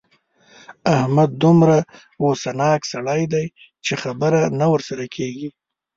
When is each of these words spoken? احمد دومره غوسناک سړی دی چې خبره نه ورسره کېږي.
احمد 0.95 1.29
دومره 1.43 1.77
غوسناک 2.21 2.81
سړی 2.93 3.23
دی 3.33 3.45
چې 3.85 3.93
خبره 4.03 4.41
نه 4.59 4.65
ورسره 4.73 5.05
کېږي. 5.15 5.47